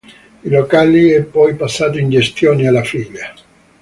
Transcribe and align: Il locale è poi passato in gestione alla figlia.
Il 0.41 0.49
locale 0.49 1.15
è 1.15 1.21
poi 1.21 1.53
passato 1.53 1.99
in 1.99 2.09
gestione 2.09 2.65
alla 2.67 2.83
figlia. 2.83 3.35